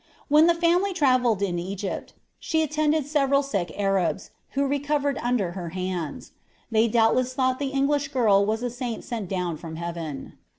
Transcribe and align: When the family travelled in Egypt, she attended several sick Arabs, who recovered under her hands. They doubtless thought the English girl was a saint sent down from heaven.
When 0.29 0.47
the 0.47 0.55
family 0.55 0.93
travelled 0.93 1.43
in 1.43 1.59
Egypt, 1.59 2.13
she 2.39 2.63
attended 2.63 3.05
several 3.05 3.43
sick 3.43 3.71
Arabs, 3.79 4.31
who 4.57 4.65
recovered 4.65 5.19
under 5.21 5.51
her 5.51 5.69
hands. 5.77 6.31
They 6.71 6.87
doubtless 6.87 7.35
thought 7.35 7.59
the 7.59 7.67
English 7.67 8.07
girl 8.07 8.43
was 8.43 8.63
a 8.63 8.71
saint 8.71 9.03
sent 9.03 9.29
down 9.29 9.57
from 9.57 9.75
heaven. 9.75 10.39